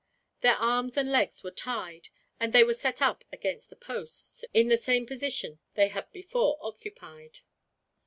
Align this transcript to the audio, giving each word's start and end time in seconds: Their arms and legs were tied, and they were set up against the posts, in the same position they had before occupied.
Their 0.39 0.55
arms 0.55 0.97
and 0.97 1.11
legs 1.11 1.43
were 1.43 1.51
tied, 1.51 2.09
and 2.39 2.53
they 2.53 2.63
were 2.63 2.73
set 2.73 3.03
up 3.03 3.23
against 3.31 3.69
the 3.69 3.75
posts, 3.75 4.43
in 4.51 4.65
the 4.67 4.75
same 4.75 5.05
position 5.05 5.59
they 5.75 5.89
had 5.89 6.11
before 6.11 6.57
occupied. 6.59 7.41